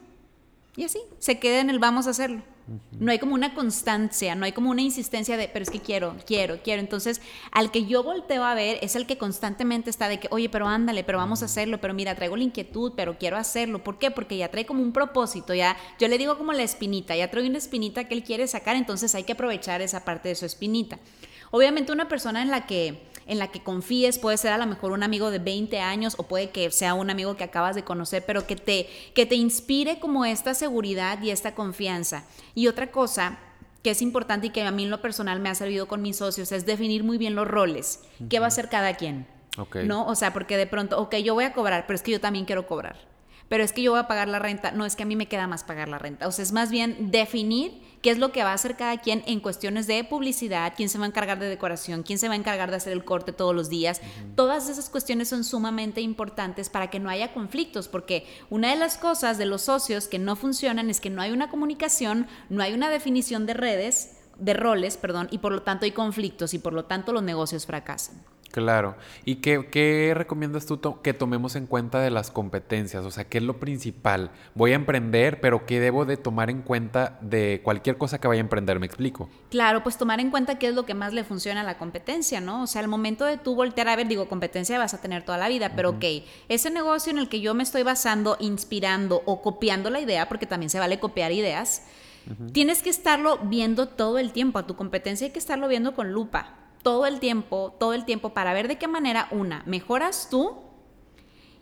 Y 0.78 0.84
así, 0.84 1.00
se 1.18 1.40
queda 1.40 1.60
en 1.60 1.72
el 1.72 1.80
vamos 1.80 2.06
a 2.06 2.12
hacerlo. 2.12 2.44
No 2.92 3.12
hay 3.12 3.18
como 3.18 3.34
una 3.34 3.56
constancia, 3.56 4.36
no 4.36 4.46
hay 4.46 4.52
como 4.52 4.70
una 4.70 4.84
insistencia 4.84 5.36
de, 5.36 5.48
pero 5.48 5.64
es 5.64 5.72
que 5.72 5.80
quiero, 5.80 6.16
quiero, 6.28 6.60
quiero. 6.62 6.82
Entonces, 6.82 7.20
al 7.52 7.72
que 7.72 7.86
yo 7.86 8.04
volteo 8.04 8.44
a 8.44 8.54
ver 8.54 8.78
es 8.84 8.96
el 8.96 9.08
que 9.08 9.18
constantemente 9.18 9.90
está 9.90 10.08
de 10.08 10.20
que, 10.20 10.28
oye, 10.30 10.50
pero 10.50 10.68
ándale, 10.68 11.04
pero 11.04 11.18
vamos 11.18 11.42
a 11.42 11.46
hacerlo, 11.46 11.82
pero 11.82 11.96
mira, 11.96 12.14
traigo 12.14 12.38
la 12.38 12.44
inquietud, 12.44 12.94
pero 12.96 13.18
quiero 13.18 13.38
hacerlo. 13.38 13.84
¿Por 13.84 13.98
qué? 13.98 14.12
Porque 14.12 14.38
ya 14.38 14.52
trae 14.52 14.68
como 14.68 14.84
un 14.84 14.92
propósito, 14.92 15.56
ya, 15.56 15.78
yo 15.98 16.08
le 16.08 16.20
digo 16.20 16.38
como 16.38 16.54
la 16.54 16.62
espinita, 16.62 17.16
ya 17.16 17.32
trae 17.32 17.50
una 17.50 17.58
espinita 17.58 18.04
que 18.04 18.14
él 18.14 18.24
quiere 18.24 18.46
sacar, 18.46 18.76
entonces 18.76 19.16
hay 19.16 19.24
que 19.24 19.32
aprovechar 19.32 19.82
esa 19.82 20.06
parte 20.06 20.30
de 20.30 20.36
su 20.36 20.46
espinita. 20.46 21.00
Obviamente 21.50 21.92
una 21.92 22.08
persona 22.08 22.44
en 22.44 22.52
la 22.52 22.68
que 22.68 23.02
en 23.28 23.40
la 23.40 23.50
que 23.50 23.62
confíes, 23.62 24.20
puede 24.20 24.38
ser 24.38 24.54
a 24.54 24.58
lo 24.58 24.66
mejor 24.66 24.92
un 24.92 25.04
amigo 25.04 25.32
de 25.32 25.40
20 25.40 25.80
años 25.80 26.16
o 26.18 26.24
puede 26.24 26.50
que 26.50 26.72
sea 26.72 26.94
un 26.94 27.10
amigo 27.10 27.36
que 27.36 27.44
acabas 27.44 27.76
de 27.76 27.84
conocer, 27.84 28.24
pero 28.26 28.48
que 28.48 28.56
te, 28.56 28.90
que 29.14 29.26
te 29.26 29.36
inspire 29.36 30.00
como 30.00 30.26
esta 30.26 30.54
seguridad 30.54 31.22
y 31.22 31.32
esta 31.32 31.54
confianza. 31.54 32.24
Y 32.56 32.68
otra 32.68 32.92
cosa 32.92 33.40
que 33.84 33.92
es 33.92 34.02
importante 34.02 34.48
y 34.48 34.50
que 34.50 34.64
a 34.64 34.72
mí 34.72 34.86
en 34.86 34.90
lo 34.90 35.02
personal 35.02 35.40
me 35.40 35.50
ha 35.50 35.56
servido 35.56 35.88
con 35.88 36.02
mis 36.02 36.18
socios 36.18 36.52
es 36.52 36.66
definir 36.66 37.04
muy 37.04 37.18
bien 37.18 37.36
los 37.36 37.48
roles. 37.48 38.02
¿Qué 38.30 38.40
va 38.40 38.46
a 38.46 38.48
hacer 38.48 38.70
cada 38.70 38.96
quien? 38.96 39.28
¿No? 39.86 40.06
O 40.08 40.16
sea, 40.16 40.34
porque 40.34 40.58
de 40.58 40.68
pronto, 40.68 41.00
ok, 41.00 41.16
yo 41.18 41.34
voy 41.34 41.46
a 41.46 41.54
cobrar, 41.54 41.86
pero 41.88 41.96
es 41.96 42.04
que 42.04 42.12
yo 42.12 42.22
también 42.22 42.46
quiero 42.46 42.68
cobrar. 42.68 43.07
Pero 43.50 43.64
es 43.64 43.74
que 43.74 43.82
yo 43.82 43.92
voy 43.92 44.00
a 44.00 44.08
pagar 44.08 44.28
la 44.28 44.40
renta. 44.40 44.72
No, 44.72 44.86
es 44.86 44.96
que 44.96 45.04
a 45.04 45.06
mí 45.06 45.16
me 45.16 45.28
queda 45.28 45.48
más 45.48 45.64
pagar 45.64 45.88
la 45.88 46.00
renta. 46.00 46.28
O 46.28 46.32
sea, 46.32 46.44
es 46.44 46.52
más 46.52 46.70
bien 46.70 47.12
definir 47.12 47.82
qué 48.02 48.12
es 48.12 48.18
lo 48.18 48.32
que 48.32 48.44
va 48.44 48.52
a 48.52 48.54
hacer 48.54 48.76
cada 48.76 48.98
quien 48.98 49.24
en 49.26 49.40
cuestiones 49.40 49.88
de 49.88 50.04
publicidad, 50.04 50.74
quién 50.76 50.90
se 50.90 50.98
va 50.98 51.06
a 51.06 51.08
encargar 51.08 51.40
de 51.40 51.48
decoración, 51.48 52.04
quién 52.04 52.20
se 52.20 52.28
va 52.28 52.34
a 52.34 52.38
encargar 52.38 52.70
de 52.70 52.78
hacer 52.78 52.94
el 52.94 53.04
corte 53.04 53.32
todos 53.32 53.56
los 53.56 53.70
días. 53.70 54.02
Todas 54.36 54.70
esas 54.70 54.90
cuestiones 54.90 55.30
son 55.30 55.44
sumamente 55.44 56.02
importantes 56.02 56.70
para 56.70 56.90
que 56.90 57.00
no 57.00 57.10
haya 57.10 57.34
conflictos, 57.34 57.88
porque 57.88 58.26
una 58.50 58.70
de 58.70 58.76
las 58.76 58.98
cosas 58.98 59.38
de 59.38 59.46
los 59.46 59.64
socios 59.64 60.08
que 60.08 60.20
no 60.20 60.36
funcionan 60.36 60.90
es 60.90 61.00
que 61.00 61.10
no 61.10 61.22
hay 61.22 61.32
una 61.32 61.50
comunicación, 61.50 62.28
no 62.50 62.64
hay 62.64 62.74
una 62.74 62.90
definición 62.90 63.46
de 63.46 63.54
redes, 63.54 64.18
de 64.38 64.54
roles, 64.54 64.98
perdón, 64.98 65.28
y 65.32 65.40
por 65.40 65.52
lo 65.52 65.64
tanto 65.64 65.86
hay 65.86 65.92
conflictos 65.92 66.54
y 66.54 66.60
por 66.60 66.74
lo 66.74 66.86
tanto 66.86 67.12
los 67.12 67.24
negocios 67.24 67.66
fracasan. 67.66 68.24
Claro. 68.58 68.96
¿Y 69.24 69.36
qué, 69.36 69.68
qué 69.70 70.14
recomiendas 70.16 70.66
tú 70.66 70.82
que 71.04 71.14
tomemos 71.14 71.56
en 71.56 71.68
cuenta 71.68 72.00
de 72.00 72.10
las 72.10 72.32
competencias? 72.32 73.06
O 73.06 73.12
sea, 73.12 73.24
¿qué 73.24 73.38
es 73.38 73.44
lo 73.44 73.60
principal? 73.60 74.32
Voy 74.56 74.72
a 74.72 74.76
emprender, 74.76 75.40
pero 75.42 75.68
¿qué 75.68 75.80
debo 75.80 76.06
de 76.06 76.18
tomar 76.18 76.50
en 76.50 76.64
cuenta 76.64 77.20
de 77.22 77.62
cualquier 77.64 78.00
cosa 78.00 78.20
que 78.20 78.28
vaya 78.28 78.40
a 78.40 78.42
emprender? 78.42 78.80
¿Me 78.80 78.88
explico? 78.88 79.30
Claro, 79.52 79.84
pues 79.84 79.96
tomar 79.96 80.20
en 80.20 80.32
cuenta 80.32 80.58
qué 80.58 80.70
es 80.70 80.74
lo 80.74 80.88
que 80.88 80.96
más 80.96 81.14
le 81.14 81.24
funciona 81.24 81.62
a 81.62 81.64
la 81.64 81.78
competencia, 81.78 82.42
¿no? 82.42 82.64
O 82.64 82.68
sea, 82.68 82.82
al 82.82 82.88
momento 82.88 83.26
de 83.26 83.38
tú 83.38 83.54
voltear 83.54 83.90
a 83.90 83.96
ver, 83.96 84.08
digo, 84.08 84.28
competencia 84.28 84.80
vas 84.80 84.96
a 84.96 85.02
tener 85.02 85.22
toda 85.22 85.38
la 85.38 85.50
vida, 85.50 85.74
pero 85.76 85.92
ok, 85.92 86.06
ese 86.50 86.72
negocio 86.72 87.12
en 87.12 87.20
el 87.20 87.30
que 87.30 87.40
yo 87.40 87.54
me 87.54 87.62
estoy 87.62 87.84
basando, 87.84 88.38
inspirando 88.40 89.22
o 89.26 89.44
copiando 89.44 89.92
la 89.92 90.00
idea, 90.00 90.28
porque 90.28 90.48
también 90.48 90.72
se 90.72 90.80
vale 90.80 91.00
copiar 91.00 91.32
ideas, 91.32 91.84
tienes 92.54 92.82
que 92.82 92.90
estarlo 92.90 93.38
viendo 93.44 93.88
todo 93.88 94.18
el 94.18 94.32
tiempo. 94.32 94.58
A 94.58 94.66
tu 94.66 94.76
competencia 94.76 95.28
hay 95.28 95.32
que 95.32 95.38
estarlo 95.38 95.68
viendo 95.68 95.94
con 95.94 96.12
lupa 96.12 96.67
todo 96.84 97.06
el 97.06 97.20
tiempo, 97.20 97.76
todo 97.80 97.94
el 97.94 98.06
tiempo 98.06 98.34
para 98.34 98.54
ver 98.54 98.68
de 98.68 98.78
qué 98.78 98.88
manera, 98.88 99.28
una, 99.32 99.64
mejoras 99.66 100.30
tú 100.30 100.68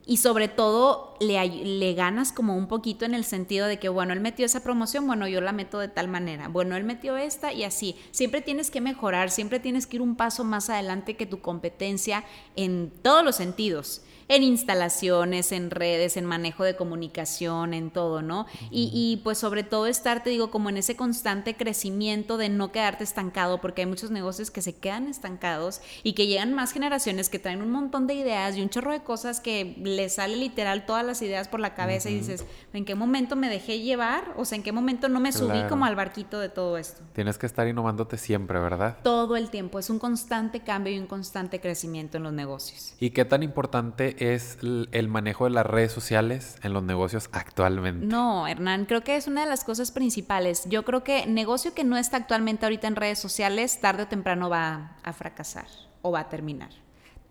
y 0.07 0.17
sobre 0.17 0.47
todo 0.47 1.15
le, 1.19 1.93
ganas 1.93 2.31
como 2.31 2.55
un 2.55 2.67
poquito 2.67 3.05
en 3.05 3.15
el 3.15 3.23
sentido 3.23 3.67
de 3.67 3.79
que, 3.79 3.89
bueno, 3.89 4.13
él 4.13 4.19
metió 4.19 4.45
esa 4.45 4.61
promoción, 4.61 5.07
bueno, 5.07 5.27
yo 5.27 5.41
la 5.41 5.51
meto 5.51 5.79
de 5.79 5.87
tal 5.87 6.07
manera, 6.07 6.47
bueno, 6.47 6.75
él 6.75 6.83
metió 6.83 7.17
esta 7.17 7.53
y 7.53 7.63
así. 7.63 7.95
Siempre 8.11 8.41
tienes 8.41 8.69
que 8.69 8.81
mejorar, 8.81 9.31
siempre 9.31 9.59
tienes 9.59 9.87
que 9.87 9.97
ir 9.97 10.01
un 10.01 10.15
paso 10.15 10.43
más 10.43 10.69
adelante 10.69 11.17
que 11.17 11.25
tu 11.25 11.41
competencia 11.41 12.23
en 12.55 12.91
todos 13.01 13.23
los 13.23 13.35
sentidos 13.35 14.03
en 14.27 14.43
instalaciones, 14.43 15.51
en 15.51 15.71
redes, 15.71 16.17
en 16.17 16.25
manejo 16.25 16.63
de 16.63 16.75
comunicación, 16.75 17.73
en 17.73 17.91
todo, 17.91 18.21
¿no? 18.21 18.45
y, 18.71 19.21
pues 19.23 19.37
sobre 19.37 19.63
todo 19.63 19.87
estar, 19.87 20.23
te 20.23 20.29
digo, 20.29 20.51
como 20.51 20.69
en 20.69 20.77
ese 20.77 20.95
constante 20.95 21.55
crecimiento 21.55 22.37
de 22.37 22.49
no 22.49 22.71
quedarte 22.71 23.03
estancado, 23.03 23.61
porque 23.61 23.81
hay 23.81 23.87
muchos 23.87 24.11
negocios 24.11 24.51
que 24.51 24.61
se 24.61 24.75
quedan 24.75 25.07
estancados 25.07 25.81
y 26.03 26.13
que 26.13 26.27
llegan 26.27 26.53
más 26.53 26.71
generaciones 26.71 27.29
que 27.29 27.39
traen 27.39 27.61
un 27.61 27.71
montón 27.71 28.07
de 28.07 28.15
ideas 28.15 28.55
y 28.57 28.61
un 28.61 28.69
chorro 28.69 28.91
de 28.91 29.01
cosas 29.01 29.39
que 29.39 29.75
les 29.79 30.15
sale 30.15 30.35
literal 30.35 30.85
todas 30.85 31.05
las 31.05 31.21
ideas 31.21 31.47
por 31.47 31.59
la 31.59 31.73
cabeza 31.73 32.09
y 32.09 32.15
dices, 32.15 32.45
¿en 32.73 32.85
qué 32.85 32.95
momento 32.95 33.35
me 33.35 33.49
dejé 33.49 33.79
llevar? 33.79 34.33
O 34.37 34.45
sea, 34.45 34.57
¿en 34.57 34.63
qué 34.63 34.71
momento 34.71 35.09
no 35.09 35.19
me 35.19 35.31
subí 35.31 35.63
como 35.69 35.85
al 35.85 35.95
barquito 35.95 36.39
de 36.39 36.49
todo 36.49 36.77
esto? 36.77 37.01
Tienes 37.13 37.37
que 37.37 37.45
estar 37.45 37.67
innovándote 37.67 38.17
siempre, 38.17 38.59
¿verdad? 38.59 38.97
Todo 39.03 39.35
el 39.35 39.49
tiempo, 39.49 39.79
es 39.79 39.89
un 39.89 39.99
constante 39.99 40.61
cambio 40.61 40.93
y 40.93 40.99
un 40.99 41.07
constante 41.07 41.59
crecimiento 41.59 42.17
en 42.17 42.23
los 42.23 42.33
negocios. 42.33 42.93
¿Y 42.99 43.11
qué 43.11 43.25
tan 43.25 43.43
importante 43.43 44.14
es 44.19 44.57
el 44.61 45.07
manejo 45.07 45.45
de 45.45 45.51
las 45.51 45.65
redes 45.65 45.91
sociales 45.91 46.57
en 46.63 46.73
los 46.73 46.83
negocios 46.83 47.29
actualmente? 47.31 48.05
No, 48.05 48.47
Hernán, 48.47 48.85
creo 48.85 49.03
que 49.03 49.15
es 49.15 49.27
una 49.27 49.41
de 49.41 49.49
las 49.49 49.63
cosas 49.63 49.91
principales. 49.91 50.63
Yo 50.69 50.85
creo 50.85 51.03
que 51.03 51.25
negocio 51.25 51.73
que 51.73 51.83
no 51.83 51.97
está 51.97 52.17
actualmente 52.17 52.65
ahorita 52.65 52.87
en 52.87 52.95
redes 52.95 53.19
sociales, 53.19 53.81
tarde 53.81 54.03
o 54.03 54.07
temprano 54.07 54.49
va 54.49 54.97
a 55.03 55.13
fracasar 55.13 55.67
o 56.01 56.11
va 56.11 56.21
a 56.21 56.29
terminar 56.29 56.84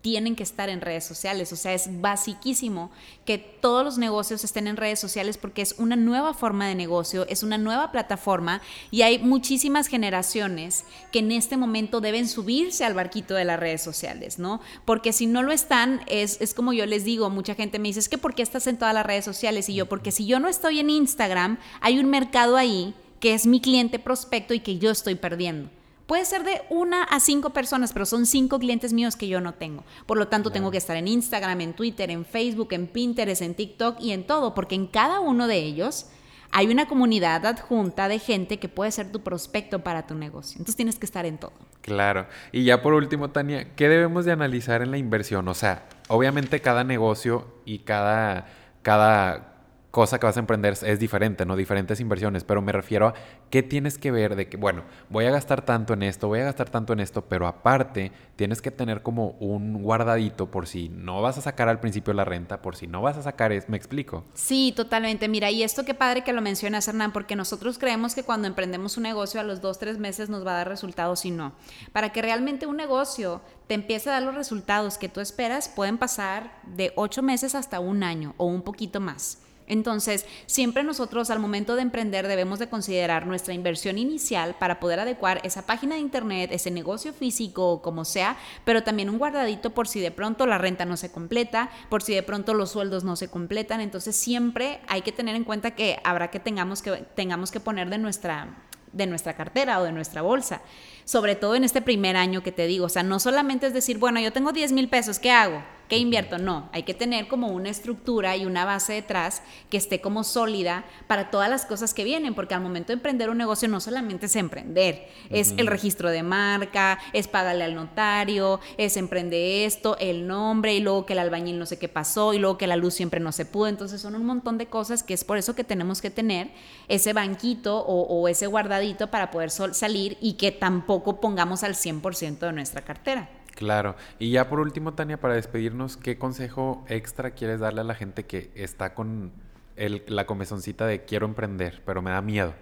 tienen 0.04 0.36
que 0.36 0.42
estar 0.42 0.68
en 0.68 0.82
redes 0.82 1.02
sociales. 1.02 1.50
O 1.54 1.56
sea, 1.56 1.72
es 1.72 2.02
basiquísimo 2.02 2.90
que 3.24 3.38
todos 3.38 3.82
los 3.82 3.96
negocios 3.96 4.44
estén 4.44 4.66
en 4.66 4.76
redes 4.76 5.00
sociales 5.00 5.38
porque 5.38 5.62
es 5.62 5.76
una 5.78 5.96
nueva 5.96 6.34
forma 6.34 6.68
de 6.68 6.74
negocio, 6.74 7.26
es 7.30 7.42
una 7.42 7.56
nueva 7.56 7.90
plataforma 7.90 8.60
y 8.90 9.00
hay 9.00 9.18
muchísimas 9.18 9.86
generaciones 9.86 10.84
que 11.10 11.20
en 11.20 11.32
este 11.32 11.56
momento 11.56 12.02
deben 12.02 12.28
subirse 12.28 12.84
al 12.84 12.92
barquito 12.92 13.32
de 13.32 13.46
las 13.46 13.58
redes 13.58 13.80
sociales, 13.80 14.38
¿no? 14.38 14.60
Porque 14.84 15.14
si 15.14 15.24
no 15.24 15.42
lo 15.42 15.52
están, 15.52 16.02
es, 16.06 16.38
es 16.42 16.52
como 16.52 16.74
yo 16.74 16.84
les 16.84 17.04
digo, 17.04 17.30
mucha 17.30 17.54
gente 17.54 17.78
me 17.78 17.88
dice, 17.88 18.00
es 18.00 18.10
que 18.10 18.18
¿por 18.18 18.34
qué 18.34 18.42
estás 18.42 18.66
en 18.66 18.76
todas 18.76 18.92
las 18.92 19.06
redes 19.06 19.24
sociales? 19.24 19.70
Y 19.70 19.74
yo, 19.74 19.86
porque 19.86 20.12
si 20.12 20.26
yo 20.26 20.38
no 20.38 20.48
estoy 20.48 20.80
en 20.80 20.90
Instagram, 20.90 21.56
hay 21.80 21.98
un 21.98 22.10
mercado 22.10 22.58
ahí 22.58 22.94
que 23.20 23.32
es 23.32 23.46
mi 23.46 23.58
cliente 23.58 23.98
prospecto 23.98 24.52
y 24.52 24.60
que 24.60 24.76
yo 24.76 24.90
estoy 24.90 25.14
perdiendo. 25.14 25.70
Puede 26.06 26.24
ser 26.26 26.44
de 26.44 26.62
una 26.68 27.02
a 27.04 27.18
cinco 27.18 27.50
personas, 27.50 27.92
pero 27.92 28.04
son 28.04 28.26
cinco 28.26 28.58
clientes 28.58 28.92
míos 28.92 29.16
que 29.16 29.28
yo 29.28 29.40
no 29.40 29.54
tengo. 29.54 29.84
Por 30.06 30.18
lo 30.18 30.28
tanto, 30.28 30.50
tengo 30.50 30.70
que 30.70 30.76
estar 30.76 30.96
en 30.96 31.08
Instagram, 31.08 31.60
en 31.62 31.74
Twitter, 31.74 32.10
en 32.10 32.26
Facebook, 32.26 32.68
en 32.72 32.86
Pinterest, 32.86 33.40
en 33.40 33.54
TikTok 33.54 34.00
y 34.00 34.12
en 34.12 34.26
todo, 34.26 34.54
porque 34.54 34.74
en 34.74 34.86
cada 34.86 35.20
uno 35.20 35.46
de 35.46 35.56
ellos 35.56 36.06
hay 36.50 36.68
una 36.68 36.86
comunidad 36.86 37.44
adjunta 37.46 38.06
de 38.06 38.18
gente 38.18 38.58
que 38.58 38.68
puede 38.68 38.90
ser 38.92 39.10
tu 39.10 39.22
prospecto 39.22 39.80
para 39.80 40.06
tu 40.06 40.14
negocio. 40.14 40.58
Entonces 40.58 40.76
tienes 40.76 40.98
que 40.98 41.06
estar 41.06 41.26
en 41.26 41.38
todo. 41.38 41.52
Claro. 41.80 42.26
Y 42.52 42.64
ya 42.64 42.80
por 42.80 42.94
último, 42.94 43.30
Tania, 43.30 43.74
¿qué 43.74 43.88
debemos 43.88 44.24
de 44.24 44.32
analizar 44.32 44.80
en 44.80 44.90
la 44.90 44.98
inversión? 44.98 45.48
O 45.48 45.54
sea, 45.54 45.86
obviamente 46.08 46.60
cada 46.60 46.84
negocio 46.84 47.48
y 47.64 47.80
cada, 47.80 48.46
cada 48.82 49.53
cosa 49.94 50.18
que 50.18 50.26
vas 50.26 50.36
a 50.36 50.40
emprender 50.40 50.76
es 50.82 50.98
diferente, 50.98 51.46
¿no? 51.46 51.54
Diferentes 51.54 52.00
inversiones, 52.00 52.42
pero 52.42 52.60
me 52.60 52.72
refiero 52.72 53.06
a 53.06 53.14
qué 53.48 53.62
tienes 53.62 53.96
que 53.96 54.10
ver 54.10 54.34
de 54.34 54.48
que, 54.48 54.56
bueno, 54.56 54.82
voy 55.08 55.26
a 55.26 55.30
gastar 55.30 55.64
tanto 55.64 55.92
en 55.92 56.02
esto, 56.02 56.26
voy 56.26 56.40
a 56.40 56.44
gastar 56.46 56.68
tanto 56.68 56.92
en 56.92 56.98
esto, 56.98 57.22
pero 57.26 57.46
aparte 57.46 58.10
tienes 58.34 58.60
que 58.60 58.72
tener 58.72 59.02
como 59.02 59.36
un 59.38 59.84
guardadito 59.84 60.50
por 60.50 60.66
si 60.66 60.88
no 60.88 61.22
vas 61.22 61.38
a 61.38 61.42
sacar 61.42 61.68
al 61.68 61.78
principio 61.78 62.12
la 62.12 62.24
renta, 62.24 62.60
por 62.60 62.74
si 62.74 62.88
no 62.88 63.02
vas 63.02 63.16
a 63.18 63.22
sacar, 63.22 63.52
es, 63.52 63.68
¿me 63.68 63.76
explico? 63.76 64.24
Sí, 64.34 64.72
totalmente. 64.74 65.28
Mira, 65.28 65.52
y 65.52 65.62
esto 65.62 65.84
qué 65.84 65.94
padre 65.94 66.24
que 66.24 66.32
lo 66.32 66.42
mencionas, 66.42 66.88
Hernán, 66.88 67.12
porque 67.12 67.36
nosotros 67.36 67.78
creemos 67.78 68.16
que 68.16 68.24
cuando 68.24 68.48
emprendemos 68.48 68.96
un 68.96 69.04
negocio 69.04 69.38
a 69.38 69.44
los 69.44 69.60
dos, 69.60 69.78
tres 69.78 69.98
meses 69.98 70.28
nos 70.28 70.44
va 70.44 70.54
a 70.54 70.56
dar 70.56 70.68
resultados 70.68 71.24
y 71.24 71.30
no. 71.30 71.52
Para 71.92 72.10
que 72.10 72.20
realmente 72.20 72.66
un 72.66 72.78
negocio 72.78 73.42
te 73.68 73.74
empiece 73.74 74.10
a 74.10 74.14
dar 74.14 74.24
los 74.24 74.34
resultados 74.34 74.98
que 74.98 75.08
tú 75.08 75.20
esperas, 75.20 75.68
pueden 75.68 75.98
pasar 75.98 76.50
de 76.64 76.92
ocho 76.96 77.22
meses 77.22 77.54
hasta 77.54 77.78
un 77.78 78.02
año 78.02 78.34
o 78.38 78.46
un 78.46 78.62
poquito 78.62 78.98
más. 78.98 79.38
Entonces, 79.66 80.26
siempre 80.46 80.82
nosotros 80.82 81.30
al 81.30 81.38
momento 81.38 81.74
de 81.74 81.82
emprender 81.82 82.28
debemos 82.28 82.58
de 82.58 82.68
considerar 82.68 83.26
nuestra 83.26 83.54
inversión 83.54 83.98
inicial 83.98 84.54
para 84.58 84.78
poder 84.78 85.00
adecuar 85.00 85.40
esa 85.44 85.64
página 85.64 85.94
de 85.94 86.02
internet, 86.02 86.50
ese 86.52 86.70
negocio 86.70 87.12
físico, 87.12 87.80
como 87.80 88.04
sea, 88.04 88.36
pero 88.64 88.82
también 88.82 89.08
un 89.08 89.18
guardadito 89.18 89.70
por 89.70 89.88
si 89.88 90.00
de 90.00 90.10
pronto 90.10 90.46
la 90.46 90.58
renta 90.58 90.84
no 90.84 90.96
se 90.96 91.10
completa, 91.10 91.70
por 91.88 92.02
si 92.02 92.14
de 92.14 92.22
pronto 92.22 92.52
los 92.52 92.72
sueldos 92.72 93.04
no 93.04 93.16
se 93.16 93.28
completan. 93.28 93.80
Entonces, 93.80 94.16
siempre 94.16 94.80
hay 94.86 95.02
que 95.02 95.12
tener 95.12 95.34
en 95.34 95.44
cuenta 95.44 95.72
que 95.72 95.98
habrá 96.04 96.30
que 96.30 96.40
tengamos 96.40 96.82
que, 96.82 96.90
tengamos 97.14 97.50
que 97.50 97.60
poner 97.60 97.88
de 97.88 97.98
nuestra, 97.98 98.64
de 98.92 99.06
nuestra 99.06 99.34
cartera 99.34 99.80
o 99.80 99.84
de 99.84 99.92
nuestra 99.92 100.22
bolsa 100.22 100.60
sobre 101.06 101.36
todo 101.36 101.54
en 101.54 101.64
este 101.64 101.82
primer 101.82 102.16
año 102.16 102.42
que 102.42 102.50
te 102.50 102.66
digo. 102.66 102.86
O 102.86 102.88
sea, 102.88 103.02
no 103.02 103.20
solamente 103.20 103.66
es 103.66 103.74
decir, 103.74 103.98
bueno, 103.98 104.20
yo 104.20 104.32
tengo 104.32 104.52
10 104.52 104.72
mil 104.72 104.88
pesos, 104.88 105.18
¿qué 105.18 105.30
hago? 105.30 105.62
¿Qué 105.88 105.98
invierto? 105.98 106.38
No, 106.38 106.70
hay 106.72 106.84
que 106.84 106.94
tener 106.94 107.28
como 107.28 107.48
una 107.48 107.68
estructura 107.68 108.36
y 108.36 108.46
una 108.46 108.64
base 108.64 108.94
detrás 108.94 109.42
que 109.68 109.76
esté 109.76 110.00
como 110.00 110.24
sólida 110.24 110.84
para 111.06 111.30
todas 111.30 111.50
las 111.50 111.66
cosas 111.66 111.92
que 111.92 112.04
vienen, 112.04 112.34
porque 112.34 112.54
al 112.54 112.62
momento 112.62 112.88
de 112.88 112.94
emprender 112.94 113.28
un 113.28 113.36
negocio 113.36 113.68
no 113.68 113.80
solamente 113.80 114.26
es 114.26 114.36
emprender, 114.36 115.08
es 115.28 115.52
el 115.58 115.66
registro 115.66 116.08
de 116.08 116.22
marca, 116.22 116.98
es 117.12 117.28
pagarle 117.28 117.64
al 117.64 117.74
notario, 117.74 118.60
es 118.78 118.96
emprender 118.96 119.66
esto, 119.66 119.98
el 119.98 120.26
nombre 120.26 120.74
y 120.74 120.80
luego 120.80 121.04
que 121.04 121.12
el 121.12 121.18
albañil 121.18 121.58
no 121.58 121.66
sé 121.66 121.78
qué 121.78 121.88
pasó 121.88 122.32
y 122.32 122.38
luego 122.38 122.56
que 122.56 122.66
la 122.66 122.76
luz 122.76 122.94
siempre 122.94 123.20
no 123.20 123.32
se 123.32 123.44
pudo. 123.44 123.68
Entonces 123.68 124.00
son 124.00 124.14
un 124.14 124.24
montón 124.24 124.56
de 124.56 124.66
cosas 124.66 125.02
que 125.02 125.12
es 125.12 125.22
por 125.22 125.36
eso 125.36 125.54
que 125.54 125.64
tenemos 125.64 126.00
que 126.00 126.10
tener 126.10 126.50
ese 126.88 127.12
banquito 127.12 127.78
o, 127.78 128.02
o 128.02 128.28
ese 128.28 128.46
guardadito 128.46 129.10
para 129.10 129.30
poder 129.30 129.50
salir 129.50 130.16
y 130.22 130.34
que 130.34 130.50
tampoco 130.50 131.20
pongamos 131.20 131.62
al 131.62 131.74
100% 131.74 132.38
de 132.38 132.52
nuestra 132.52 132.82
cartera. 132.82 133.28
Claro. 133.54 133.96
Y 134.18 134.30
ya 134.30 134.48
por 134.48 134.60
último, 134.60 134.94
Tania, 134.94 135.20
para 135.20 135.34
despedirnos, 135.34 135.96
¿qué 135.96 136.18
consejo 136.18 136.84
extra 136.88 137.32
quieres 137.32 137.60
darle 137.60 137.82
a 137.82 137.84
la 137.84 137.94
gente 137.94 138.24
que 138.24 138.50
está 138.54 138.94
con 138.94 139.32
la 139.76 140.26
comezoncita 140.26 140.86
de 140.86 141.04
quiero 141.04 141.26
emprender, 141.26 141.82
pero 141.84 142.02
me 142.02 142.10
da 142.10 142.20
miedo? 142.20 142.54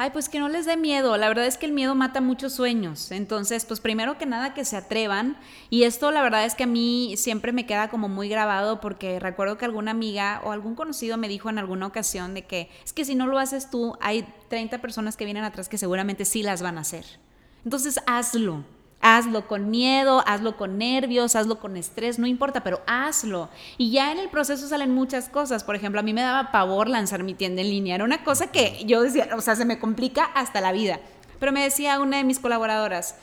Ay, 0.00 0.10
pues 0.10 0.28
que 0.28 0.38
no 0.38 0.48
les 0.48 0.64
dé 0.64 0.76
miedo. 0.76 1.16
La 1.16 1.26
verdad 1.26 1.44
es 1.44 1.58
que 1.58 1.66
el 1.66 1.72
miedo 1.72 1.96
mata 1.96 2.20
muchos 2.20 2.52
sueños. 2.52 3.10
Entonces, 3.10 3.64
pues 3.64 3.80
primero 3.80 4.16
que 4.16 4.26
nada 4.26 4.54
que 4.54 4.64
se 4.64 4.76
atrevan. 4.76 5.36
Y 5.70 5.82
esto 5.82 6.12
la 6.12 6.22
verdad 6.22 6.44
es 6.44 6.54
que 6.54 6.62
a 6.62 6.68
mí 6.68 7.14
siempre 7.16 7.50
me 7.50 7.66
queda 7.66 7.88
como 7.88 8.08
muy 8.08 8.28
grabado 8.28 8.80
porque 8.80 9.18
recuerdo 9.18 9.58
que 9.58 9.64
alguna 9.64 9.90
amiga 9.90 10.40
o 10.44 10.52
algún 10.52 10.76
conocido 10.76 11.16
me 11.16 11.26
dijo 11.26 11.50
en 11.50 11.58
alguna 11.58 11.88
ocasión 11.88 12.32
de 12.32 12.42
que 12.46 12.70
es 12.84 12.92
que 12.92 13.04
si 13.04 13.16
no 13.16 13.26
lo 13.26 13.40
haces 13.40 13.70
tú, 13.70 13.96
hay 14.00 14.24
30 14.46 14.80
personas 14.80 15.16
que 15.16 15.24
vienen 15.24 15.42
atrás 15.42 15.68
que 15.68 15.78
seguramente 15.78 16.24
sí 16.24 16.44
las 16.44 16.62
van 16.62 16.78
a 16.78 16.82
hacer. 16.82 17.04
Entonces 17.64 17.98
hazlo. 18.06 18.62
Hazlo 19.00 19.46
con 19.46 19.70
miedo, 19.70 20.24
hazlo 20.26 20.56
con 20.56 20.76
nervios, 20.76 21.36
hazlo 21.36 21.60
con 21.60 21.76
estrés, 21.76 22.18
no 22.18 22.26
importa, 22.26 22.64
pero 22.64 22.80
hazlo. 22.86 23.48
Y 23.76 23.90
ya 23.92 24.10
en 24.10 24.18
el 24.18 24.28
proceso 24.28 24.66
salen 24.66 24.92
muchas 24.92 25.28
cosas. 25.28 25.62
Por 25.64 25.76
ejemplo, 25.76 26.00
a 26.00 26.02
mí 26.02 26.12
me 26.12 26.22
daba 26.22 26.50
pavor 26.50 26.88
lanzar 26.88 27.22
mi 27.22 27.34
tienda 27.34 27.62
en 27.62 27.70
línea. 27.70 27.94
Era 27.94 28.04
una 28.04 28.24
cosa 28.24 28.50
que 28.50 28.82
yo 28.86 29.02
decía, 29.02 29.28
o 29.36 29.40
sea, 29.40 29.54
se 29.54 29.64
me 29.64 29.78
complica 29.78 30.24
hasta 30.34 30.60
la 30.60 30.72
vida. 30.72 31.00
Pero 31.38 31.52
me 31.52 31.62
decía 31.62 32.00
una 32.00 32.16
de 32.16 32.24
mis 32.24 32.40
colaboradoras, 32.40 33.14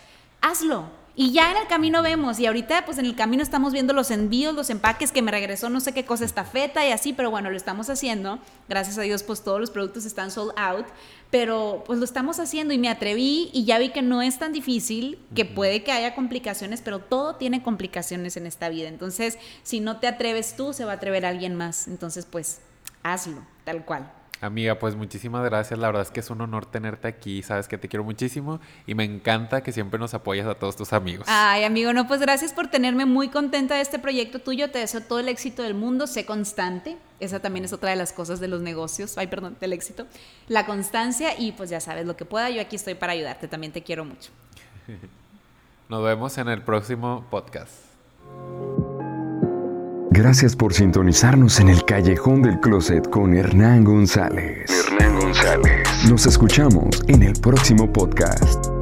hazlo 0.42 0.90
y 1.16 1.32
ya 1.32 1.52
en 1.52 1.58
el 1.58 1.68
camino 1.68 2.02
vemos, 2.02 2.40
y 2.40 2.46
ahorita 2.46 2.86
pues 2.86 2.98
en 2.98 3.06
el 3.06 3.16
camino 3.16 3.42
estamos 3.42 3.72
viendo 3.72 3.94
los 3.94 4.12
envíos, 4.12 4.54
los 4.54 4.70
empaques, 4.70 5.12
que 5.12 5.22
me 5.22 5.32
regresó 5.32 5.70
no 5.70 5.80
sé 5.80 5.94
qué 5.94 6.06
cosa 6.06 6.26
esta 6.26 6.44
feta 6.44 6.86
y 6.86 6.92
así, 6.92 7.14
pero 7.14 7.32
bueno, 7.32 7.50
lo 7.50 7.58
estamos 7.58 7.90
haciendo. 7.90 8.40
Gracias 8.68 8.98
a 8.98 9.02
Dios 9.02 9.24
pues 9.24 9.44
todos 9.44 9.60
los 9.60 9.72
productos 9.72 10.06
están 10.06 10.30
sold 10.32 10.52
out, 10.58 10.86
pero 11.32 11.84
pues 11.86 12.00
lo 12.00 12.06
estamos 12.06 12.40
haciendo 12.40 12.74
y 12.74 12.78
me 12.78 12.90
atreví 12.90 13.50
y 13.54 13.66
ya 13.66 13.80
vi 13.80 13.90
que 13.90 14.02
no 14.02 14.22
es 14.22 14.40
tan 14.40 14.52
difícil, 14.52 15.20
que 15.34 15.46
puede 15.46 15.84
que 15.84 15.92
haya 15.92 16.16
complicaciones, 16.16 16.82
pero 16.82 17.00
todo 17.00 17.36
tiene 17.36 17.64
complicaciones 17.64 18.38
en 18.38 18.46
esta 18.46 18.70
vida. 18.70 18.90
Entonces, 18.90 19.38
si 19.64 19.80
no 19.80 20.00
te 20.00 20.08
atreves 20.08 20.56
tú, 20.56 20.74
se 20.74 20.86
va 20.86 20.94
a 20.94 20.96
atrever 20.96 21.26
alguien 21.26 21.56
más. 21.56 21.88
Entonces, 21.88 22.26
pues 22.26 22.60
hazlo, 23.04 23.42
tal 23.64 23.86
cual. 23.86 24.12
Amiga, 24.46 24.78
pues 24.78 24.96
muchísimas 24.96 25.44
gracias. 25.44 25.80
La 25.80 25.88
verdad 25.88 26.04
es 26.04 26.12
que 26.12 26.20
es 26.20 26.30
un 26.30 26.40
honor 26.42 26.66
tenerte 26.66 27.08
aquí. 27.08 27.42
Sabes 27.42 27.68
que 27.68 27.78
te 27.78 27.88
quiero 27.88 28.04
muchísimo 28.04 28.60
y 28.86 28.94
me 28.94 29.04
encanta 29.04 29.62
que 29.62 29.72
siempre 29.72 30.00
nos 30.00 30.14
apoyas 30.14 30.46
a 30.48 30.56
todos 30.56 30.76
tus 30.76 30.94
amigos. 30.94 31.26
Ay, 31.30 31.64
amigo, 31.64 31.94
no, 31.94 32.08
pues 32.08 32.22
gracias 32.22 32.54
por 32.54 32.68
tenerme 32.68 33.06
muy 33.06 33.30
contenta 33.30 33.76
de 33.76 33.82
este 33.82 34.00
proyecto 34.00 34.40
tuyo. 34.40 34.70
Te 34.70 34.80
deseo 34.80 35.02
todo 35.02 35.20
el 35.20 35.30
éxito 35.30 35.64
del 35.64 35.74
mundo. 35.74 36.08
Sé 36.08 36.26
constante. 36.26 36.98
Esa 37.20 37.40
también 37.40 37.66
es 37.66 37.74
otra 37.74 37.90
de 37.90 37.96
las 37.96 38.14
cosas 38.14 38.40
de 38.40 38.48
los 38.48 38.62
negocios. 38.62 39.18
Ay, 39.18 39.28
perdón, 39.28 39.58
del 39.60 39.74
éxito. 39.74 40.06
La 40.48 40.66
constancia 40.66 41.40
y 41.40 41.54
pues 41.54 41.70
ya 41.70 41.80
sabes 41.80 42.06
lo 42.06 42.16
que 42.16 42.26
pueda. 42.26 42.50
Yo 42.50 42.62
aquí 42.62 42.76
estoy 42.76 42.94
para 42.94 43.14
ayudarte. 43.14 43.48
También 43.48 43.74
te 43.74 43.84
quiero 43.84 44.06
mucho. 44.06 44.32
Nos 45.90 46.04
vemos 46.04 46.38
en 46.38 46.50
el 46.50 46.62
próximo 46.62 47.26
podcast. 47.30 47.74
Gracias 50.16 50.56
por 50.56 50.74
sintonizarnos 50.74 51.60
en 51.60 51.68
el 51.68 51.84
Callejón 51.84 52.42
del 52.42 52.58
Closet 52.62 53.10
con 53.10 53.36
Hernán 53.36 53.84
González. 53.84 54.72
Hernán 54.72 55.20
González. 55.20 55.88
Nos 56.10 56.26
escuchamos 56.26 57.04
en 57.08 57.22
el 57.24 57.34
próximo 57.34 57.92
podcast. 57.92 58.75